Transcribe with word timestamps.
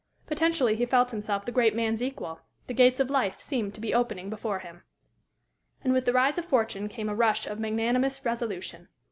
Potentially 0.25 0.75
he 0.75 0.87
felt 0.87 1.11
himself 1.11 1.45
the 1.45 1.51
great 1.51 1.75
man's 1.75 2.01
equal; 2.01 2.39
the 2.65 2.73
gates 2.73 2.99
of 2.99 3.11
life 3.11 3.39
seemed 3.39 3.75
to 3.75 3.79
be 3.79 3.93
opening 3.93 4.31
before 4.31 4.57
him. 4.57 4.81
And 5.83 5.93
with 5.93 6.05
the 6.05 6.13
rise 6.13 6.39
of 6.39 6.45
fortune 6.45 6.89
came 6.89 7.07
a 7.07 7.13
rush 7.13 7.45
of 7.45 7.59
magnanimous 7.59 8.25
resolution. 8.25 8.89